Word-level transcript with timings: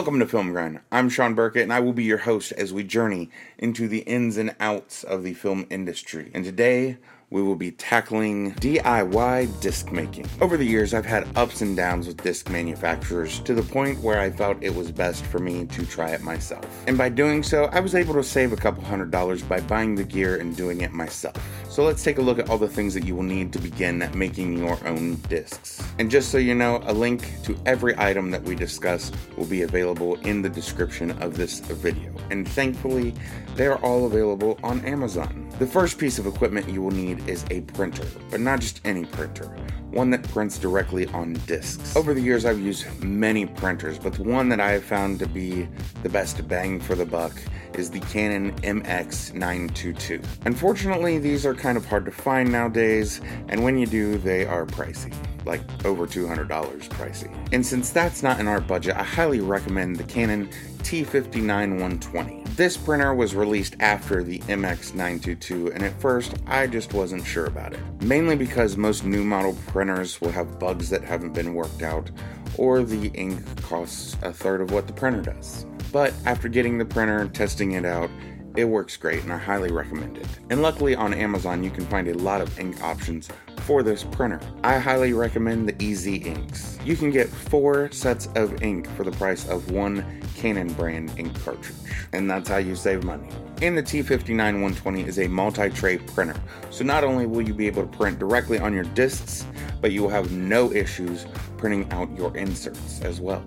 Welcome 0.00 0.20
to 0.20 0.26
Film 0.26 0.52
Grind. 0.52 0.80
I'm 0.90 1.10
Shawn 1.10 1.34
Burkett, 1.34 1.64
and 1.64 1.72
I 1.74 1.80
will 1.80 1.92
be 1.92 2.04
your 2.04 2.16
host 2.16 2.52
as 2.52 2.72
we 2.72 2.84
journey 2.84 3.28
into 3.58 3.86
the 3.86 3.98
ins 3.98 4.38
and 4.38 4.56
outs 4.58 5.04
of 5.04 5.22
the 5.22 5.34
film 5.34 5.66
industry. 5.68 6.30
And 6.32 6.42
today, 6.42 6.96
we 7.30 7.42
will 7.42 7.56
be 7.56 7.70
tackling 7.70 8.52
DIY 8.54 9.60
disc 9.60 9.92
making. 9.92 10.26
Over 10.40 10.56
the 10.56 10.64
years, 10.64 10.92
I've 10.92 11.06
had 11.06 11.28
ups 11.36 11.62
and 11.62 11.76
downs 11.76 12.08
with 12.08 12.20
disc 12.22 12.50
manufacturers 12.50 13.38
to 13.40 13.54
the 13.54 13.62
point 13.62 14.00
where 14.00 14.18
I 14.18 14.30
felt 14.30 14.58
it 14.60 14.74
was 14.74 14.90
best 14.90 15.24
for 15.24 15.38
me 15.38 15.66
to 15.66 15.86
try 15.86 16.10
it 16.10 16.22
myself. 16.22 16.66
And 16.88 16.98
by 16.98 17.08
doing 17.08 17.44
so, 17.44 17.66
I 17.66 17.78
was 17.78 17.94
able 17.94 18.14
to 18.14 18.24
save 18.24 18.52
a 18.52 18.56
couple 18.56 18.82
hundred 18.82 19.12
dollars 19.12 19.42
by 19.42 19.60
buying 19.60 19.94
the 19.94 20.02
gear 20.02 20.36
and 20.36 20.56
doing 20.56 20.80
it 20.80 20.92
myself. 20.92 21.36
So 21.70 21.84
let's 21.84 22.02
take 22.02 22.18
a 22.18 22.22
look 22.22 22.40
at 22.40 22.50
all 22.50 22.58
the 22.58 22.68
things 22.68 22.94
that 22.94 23.04
you 23.04 23.14
will 23.14 23.22
need 23.22 23.52
to 23.52 23.60
begin 23.60 24.10
making 24.12 24.58
your 24.58 24.76
own 24.88 25.14
discs. 25.28 25.80
And 26.00 26.10
just 26.10 26.30
so 26.30 26.38
you 26.38 26.54
know, 26.54 26.82
a 26.86 26.92
link 26.92 27.30
to 27.44 27.56
every 27.64 27.96
item 27.96 28.32
that 28.32 28.42
we 28.42 28.56
discuss 28.56 29.12
will 29.36 29.46
be 29.46 29.62
available 29.62 30.16
in 30.22 30.42
the 30.42 30.48
description 30.48 31.12
of 31.22 31.36
this 31.36 31.60
video. 31.60 32.12
And 32.30 32.48
thankfully, 32.48 33.14
they 33.54 33.68
are 33.68 33.78
all 33.84 34.06
available 34.06 34.58
on 34.64 34.84
Amazon. 34.84 35.48
The 35.60 35.66
first 35.66 35.98
piece 35.98 36.18
of 36.18 36.26
equipment 36.26 36.68
you 36.68 36.82
will 36.82 36.90
need 36.90 37.19
is 37.26 37.44
a 37.50 37.60
printer, 37.62 38.06
but 38.30 38.40
not 38.40 38.60
just 38.60 38.80
any 38.84 39.04
printer, 39.04 39.46
one 39.90 40.10
that 40.10 40.22
prints 40.28 40.58
directly 40.58 41.06
on 41.08 41.34
discs. 41.46 41.96
Over 41.96 42.14
the 42.14 42.20
years, 42.20 42.44
I've 42.44 42.60
used 42.60 42.86
many 43.02 43.46
printers, 43.46 43.98
but 43.98 44.12
the 44.14 44.22
one 44.22 44.48
that 44.48 44.60
I 44.60 44.72
have 44.72 44.84
found 44.84 45.18
to 45.20 45.26
be 45.26 45.68
the 46.02 46.08
best 46.08 46.46
bang 46.48 46.80
for 46.80 46.94
the 46.94 47.06
buck 47.06 47.32
is 47.74 47.90
the 47.90 48.00
Canon 48.00 48.52
MX922. 48.62 50.24
Unfortunately, 50.44 51.18
these 51.18 51.46
are 51.46 51.54
kind 51.54 51.76
of 51.76 51.86
hard 51.86 52.04
to 52.04 52.10
find 52.10 52.50
nowadays, 52.50 53.20
and 53.48 53.62
when 53.62 53.78
you 53.78 53.86
do, 53.86 54.18
they 54.18 54.46
are 54.46 54.66
pricey 54.66 55.14
like 55.44 55.62
over 55.84 56.06
$200 56.06 56.48
pricey. 56.48 57.34
And 57.52 57.64
since 57.64 57.90
that's 57.90 58.22
not 58.22 58.40
in 58.40 58.48
our 58.48 58.60
budget, 58.60 58.96
I 58.96 59.02
highly 59.02 59.40
recommend 59.40 59.96
the 59.96 60.04
Canon 60.04 60.48
TS9120. 60.82 62.56
This 62.56 62.76
printer 62.76 63.14
was 63.14 63.34
released 63.34 63.76
after 63.80 64.22
the 64.22 64.38
MX922, 64.40 65.74
and 65.74 65.82
at 65.82 66.00
first 66.00 66.34
I 66.46 66.66
just 66.66 66.92
wasn't 66.92 67.24
sure 67.24 67.46
about 67.46 67.72
it. 67.72 67.80
Mainly 68.02 68.36
because 68.36 68.76
most 68.76 69.04
new 69.04 69.24
model 69.24 69.56
printers 69.66 70.20
will 70.20 70.32
have 70.32 70.58
bugs 70.58 70.90
that 70.90 71.04
haven't 71.04 71.32
been 71.32 71.54
worked 71.54 71.82
out, 71.82 72.10
or 72.56 72.82
the 72.82 73.08
ink 73.14 73.40
costs 73.62 74.16
a 74.22 74.32
third 74.32 74.60
of 74.60 74.72
what 74.72 74.86
the 74.86 74.92
printer 74.92 75.22
does. 75.22 75.66
But 75.92 76.14
after 76.26 76.48
getting 76.48 76.78
the 76.78 76.84
printer 76.84 77.28
testing 77.28 77.72
it 77.72 77.84
out, 77.84 78.10
it 78.56 78.64
works 78.64 78.96
great 78.96 79.22
and 79.22 79.32
I 79.32 79.38
highly 79.38 79.70
recommend 79.70 80.18
it. 80.18 80.26
And 80.50 80.62
luckily 80.62 80.94
on 80.94 81.14
Amazon 81.14 81.62
you 81.62 81.70
can 81.70 81.86
find 81.86 82.08
a 82.08 82.14
lot 82.14 82.40
of 82.40 82.58
ink 82.58 82.82
options 82.82 83.28
for 83.60 83.82
this 83.82 84.04
printer. 84.04 84.40
I 84.64 84.78
highly 84.78 85.12
recommend 85.12 85.68
the 85.68 85.90
EZ 85.92 86.06
Inks. 86.06 86.78
You 86.84 86.96
can 86.96 87.10
get 87.10 87.28
four 87.28 87.90
sets 87.92 88.28
of 88.34 88.62
ink 88.62 88.88
for 88.96 89.04
the 89.04 89.12
price 89.12 89.48
of 89.48 89.70
one 89.70 90.04
Canon 90.36 90.72
brand 90.72 91.12
ink 91.18 91.38
cartridge, 91.44 91.76
and 92.12 92.28
that's 92.28 92.48
how 92.48 92.56
you 92.56 92.74
save 92.74 93.04
money. 93.04 93.28
And 93.62 93.76
the 93.76 93.82
TS9120 93.82 95.06
is 95.06 95.18
a 95.18 95.28
multi-tray 95.28 95.98
printer, 95.98 96.40
so 96.70 96.82
not 96.82 97.04
only 97.04 97.26
will 97.26 97.42
you 97.42 97.52
be 97.52 97.66
able 97.66 97.82
to 97.82 97.96
print 97.96 98.18
directly 98.18 98.58
on 98.58 98.72
your 98.72 98.84
discs, 98.84 99.46
but 99.80 99.92
you 99.92 100.02
will 100.02 100.08
have 100.08 100.32
no 100.32 100.72
issues 100.72 101.26
printing 101.58 101.90
out 101.92 102.10
your 102.16 102.34
inserts 102.36 103.02
as 103.02 103.20
well. 103.20 103.44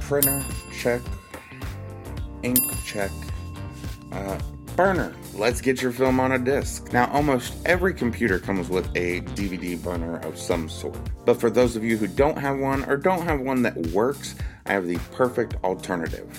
Printer, 0.00 0.44
check. 0.72 1.02
Ink, 2.42 2.58
check. 2.84 3.10
Uh, 4.12 4.38
burner. 4.76 5.14
Let's 5.34 5.60
get 5.60 5.82
your 5.82 5.92
film 5.92 6.20
on 6.20 6.32
a 6.32 6.38
disc. 6.38 6.92
Now, 6.92 7.10
almost 7.12 7.54
every 7.66 7.94
computer 7.94 8.38
comes 8.38 8.68
with 8.68 8.86
a 8.96 9.20
DVD 9.20 9.82
burner 9.82 10.16
of 10.18 10.38
some 10.38 10.68
sort. 10.68 10.98
But 11.24 11.40
for 11.40 11.50
those 11.50 11.76
of 11.76 11.84
you 11.84 11.96
who 11.96 12.06
don't 12.06 12.38
have 12.38 12.58
one 12.58 12.84
or 12.84 12.96
don't 12.96 13.22
have 13.22 13.40
one 13.40 13.62
that 13.62 13.76
works, 13.88 14.34
I 14.66 14.72
have 14.72 14.86
the 14.86 14.98
perfect 15.12 15.56
alternative. 15.64 16.38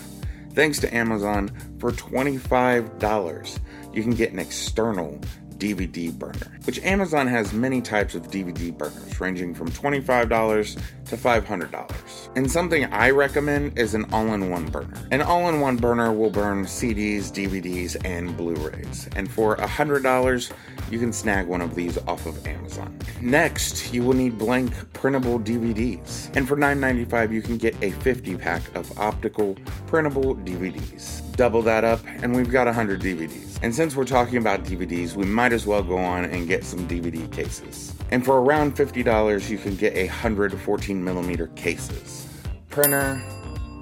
Thanks 0.54 0.80
to 0.80 0.96
Amazon, 0.96 1.52
for 1.80 1.92
$25, 1.92 3.60
you 3.94 4.04
can 4.04 4.12
get 4.12 4.32
an 4.32 4.40
external 4.40 5.20
DVD 5.64 6.12
burner, 6.12 6.60
which 6.66 6.84
Amazon 6.84 7.26
has 7.26 7.54
many 7.54 7.82
types 7.82 8.16
of 8.16 8.28
DVD 8.28 8.78
burners, 8.78 9.22
ranging 9.22 9.54
from 9.54 9.72
$25 9.72 10.78
to 11.06 11.16
$500. 11.16 12.36
And 12.36 12.52
something 12.52 12.84
I 12.92 13.12
recommend 13.12 13.80
is 13.80 13.94
an 13.94 14.06
all 14.12 14.34
in 14.34 14.50
one 14.50 14.66
burner. 14.66 14.94
An 15.12 15.22
all 15.22 15.48
in 15.48 15.62
one 15.62 15.78
burner 15.78 16.12
will 16.12 16.30
burn 16.30 16.66
CDs, 16.66 17.32
DVDs, 17.32 17.96
and 18.04 18.36
Blu 18.36 18.56
rays. 18.56 19.08
And 19.16 19.32
for 19.32 19.56
$100, 19.56 20.52
you 20.92 21.00
can 21.00 21.14
snag 21.14 21.48
one 21.48 21.62
of 21.62 21.76
these 21.76 21.98
off 22.00 22.26
of 22.26 22.46
Amazon. 22.46 23.00
Next, 23.22 23.94
you 23.94 24.04
will 24.04 24.16
need 24.16 24.38
blank 24.38 24.74
printable 24.92 25.40
DVDs. 25.40 26.36
And 26.36 26.46
for 26.46 26.58
$9.95, 26.58 27.32
you 27.32 27.42
can 27.42 27.58
get 27.58 27.82
a 27.82 27.92
50 27.92 28.36
pack 28.36 28.64
of 28.76 29.00
optical 29.00 29.56
printable 29.88 30.36
DVDs. 30.36 31.33
Double 31.36 31.64
that 31.64 31.84
up, 31.84 32.00
and 32.06 32.36
we've 32.36 32.52
got 32.52 32.68
100 32.68 33.02
DVDs. 33.02 33.58
And 33.64 33.74
since 33.74 33.96
we're 33.96 34.06
talking 34.06 34.38
about 34.38 34.64
DVDs, 34.64 35.16
we 35.16 35.26
might 35.26 35.52
as 35.52 35.66
well 35.66 35.82
go 35.82 35.98
on 35.98 36.26
and 36.26 36.48
get 36.48 36.64
some 36.64 36.88
DVD 36.88 37.32
cases. 37.32 37.96
And 38.12 38.24
for 38.24 38.40
around 38.40 38.76
$50, 38.76 39.50
you 39.50 39.58
can 39.58 39.76
get 39.76 39.96
a 39.96 40.06
114 40.08 41.04
millimeter 41.04 41.48
cases. 41.48 42.28
Printer, 42.70 43.20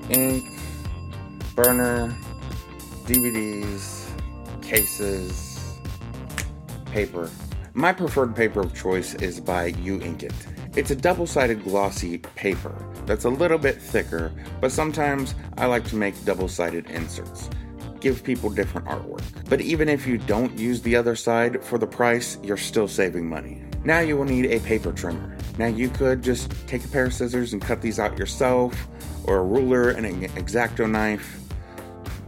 ink, 0.10 0.46
burner, 1.54 2.16
DVDs, 3.06 4.10
cases, 4.62 5.78
paper. 6.86 7.30
My 7.74 7.94
preferred 7.94 8.36
paper 8.36 8.60
of 8.60 8.76
choice 8.76 9.14
is 9.16 9.40
by 9.40 9.72
Uinkit. 9.72 10.34
It's 10.76 10.92
a 10.92 10.96
double 10.96 11.26
sided 11.26 11.64
glossy 11.64 12.18
paper 12.18 12.76
that's 13.06 13.24
a 13.24 13.30
little 13.30 13.58
bit 13.58 13.82
thicker, 13.82 14.34
but 14.60 14.74
sometimes 14.74 15.36
I 15.58 15.68
like 15.68 15.86
to 15.86 15.96
make 15.96 16.26
double 16.26 16.50
sided 16.50 16.90
inserts. 16.90 17.50
Give 18.02 18.26
people 18.26 18.50
different 18.50 18.88
artwork. 18.88 19.24
But 19.48 19.62
even 19.62 19.88
if 19.88 20.06
you 20.06 20.18
don't 20.18 20.58
use 20.60 20.82
the 20.82 20.98
other 20.98 21.16
side 21.16 21.64
for 21.64 21.78
the 21.78 21.88
price, 21.88 22.38
you're 22.44 22.58
still 22.58 22.90
saving 22.90 23.30
money. 23.30 23.64
Now 23.86 24.00
you 24.00 24.18
will 24.18 24.26
need 24.26 24.48
a 24.48 24.60
paper 24.60 24.92
trimmer. 24.92 25.38
Now 25.58 25.68
you 25.68 25.88
could 25.88 26.22
just 26.22 26.52
take 26.68 26.84
a 26.84 26.90
pair 26.90 27.06
of 27.06 27.14
scissors 27.14 27.54
and 27.54 27.62
cut 27.62 27.82
these 27.82 28.00
out 28.00 28.18
yourself, 28.18 28.76
or 29.24 29.38
a 29.38 29.44
ruler 29.44 29.92
and 29.92 30.06
an 30.06 30.26
X-Acto 30.38 30.90
knife. 30.90 31.40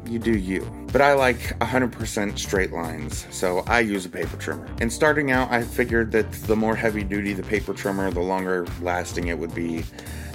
You 0.05 0.19
do 0.19 0.37
you. 0.37 0.82
But 0.93 1.01
I 1.01 1.13
like 1.13 1.39
100% 1.57 2.37
straight 2.37 2.71
lines, 2.71 3.25
so 3.31 3.63
I 3.65 3.79
use 3.79 4.05
a 4.05 4.09
paper 4.09 4.37
trimmer. 4.37 4.67
And 4.79 4.93
starting 4.93 5.31
out, 5.31 5.51
I 5.51 5.63
figured 5.63 6.11
that 6.11 6.31
the 6.31 6.55
more 6.55 6.75
heavy 6.75 7.03
duty 7.03 7.33
the 7.33 7.41
paper 7.41 7.73
trimmer, 7.73 8.11
the 8.11 8.19
longer 8.19 8.67
lasting 8.79 9.29
it 9.29 9.39
would 9.39 9.55
be, 9.55 9.83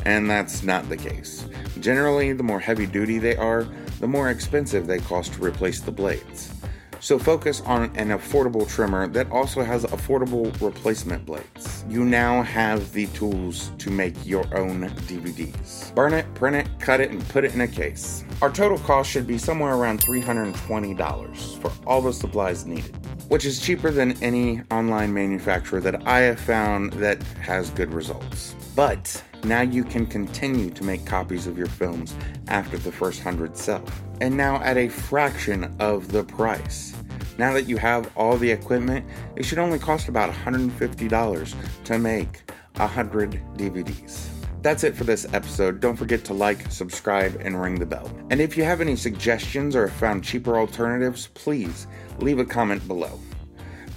and 0.05 0.29
that's 0.29 0.65
not 0.65 0.89
the 0.89 0.97
case. 0.97 1.47
Generally, 1.79 2.33
the 2.33 2.43
more 2.43 2.59
heavy 2.59 2.87
duty 2.87 3.21
they 3.21 3.37
are, 3.37 3.69
the 4.01 4.09
more 4.09 4.31
expensive 4.31 4.89
they 4.89 4.99
cost 4.99 5.33
to 5.35 5.45
replace 5.45 5.81
the 5.81 5.93
blades. 5.93 6.53
So 7.01 7.19
focus 7.19 7.61
on 7.61 7.85
an 7.97 8.09
affordable 8.09 8.69
trimmer 8.69 9.07
that 9.09 9.31
also 9.31 9.63
has 9.63 9.85
affordable 9.85 10.61
replacement 10.61 11.25
blades. 11.25 11.85
You 11.89 12.05
now 12.05 12.43
have 12.43 12.93
the 12.93 13.07
tools 13.09 13.71
to 13.79 13.91
make 13.91 14.15
your 14.27 14.45
own 14.57 14.89
DVDs. 15.07 15.95
Burn 15.95 16.13
it, 16.13 16.33
print 16.35 16.57
it, 16.57 16.69
cut 16.81 17.01
it, 17.01 17.11
and 17.11 17.27
put 17.29 17.45
it 17.45 17.55
in 17.55 17.61
a 17.61 17.69
case. 17.69 18.25
Our 18.43 18.51
total 18.51 18.79
cost 18.79 19.11
should 19.11 19.27
be 19.27 19.39
somewhere 19.39 19.75
around 19.75 20.01
$320 20.01 21.59
for 21.61 21.73
all 21.87 22.03
the 22.03 22.13
supplies 22.13 22.67
needed, 22.67 22.97
which 23.29 23.45
is 23.45 23.61
cheaper 23.61 23.91
than 23.91 24.21
any 24.23 24.63
online 24.71 25.15
manufacturer 25.15 25.81
that 25.81 26.07
I 26.07 26.21
have 26.21 26.41
found 26.41 26.95
that 26.95 27.23
has 27.41 27.71
good 27.71 27.95
results. 27.95 28.57
But 28.75 29.23
now 29.45 29.61
you 29.61 29.85
can 29.85 30.05
continue 30.07 30.71
to 30.71 30.85
make 30.85 31.07
copies 31.07 31.47
of 31.47 31.57
your 31.57 31.69
films 31.69 32.15
after 32.49 32.77
the 32.77 32.91
first 32.91 33.23
hundred 33.23 33.57
sell. 33.57 33.85
And 34.21 34.37
now 34.37 34.57
at 34.63 34.77
a 34.77 34.89
fraction 34.89 35.75
of 35.79 36.11
the 36.11 36.25
price. 36.25 36.95
Now 37.39 37.53
that 37.53 37.69
you 37.69 37.77
have 37.77 38.11
all 38.17 38.37
the 38.37 38.51
equipment, 38.51 39.07
it 39.37 39.45
should 39.45 39.59
only 39.59 39.79
cost 39.79 40.09
about 40.09 40.35
$150 40.35 41.85
to 41.85 41.99
make 41.99 42.51
100 42.77 43.41
DVDs. 43.57 44.29
That's 44.61 44.83
it 44.83 44.97
for 44.97 45.05
this 45.05 45.25
episode. 45.33 45.79
Don't 45.79 45.97
forget 45.97 46.25
to 46.25 46.35
like, 46.35 46.71
subscribe, 46.71 47.41
and 47.41 47.61
ring 47.61 47.79
the 47.79 47.87
bell. 47.87 48.11
And 48.31 48.41
if 48.41 48.57
you 48.57 48.65
have 48.65 48.81
any 48.81 48.97
suggestions 48.97 49.77
or 49.77 49.87
have 49.87 49.97
found 49.97 50.25
cheaper 50.25 50.59
alternatives, 50.59 51.29
please 51.35 51.87
leave 52.19 52.41
a 52.41 52.45
comment 52.45 52.87
below. 52.89 53.21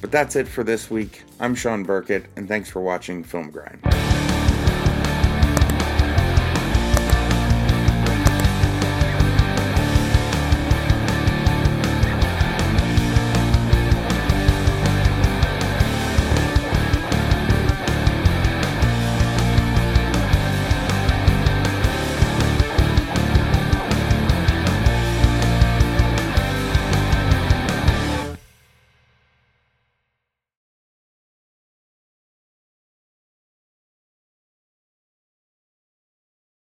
But 0.01 0.11
that's 0.11 0.35
it 0.35 0.47
for 0.47 0.63
this 0.63 0.91
week. 0.91 1.23
I'm 1.39 1.55
Shawn 1.55 1.83
Burkett, 1.83 2.25
and 2.35 2.47
thanks 2.47 2.69
for 2.69 2.81
watching 2.81 3.23
Film 3.23 3.49
Grind. 3.49 3.81